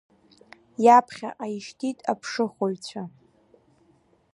Иаԥхьаҟа 0.85 1.45
ишьҭит 1.55 1.97
аԥшыхәыҩцәа. 2.11 3.03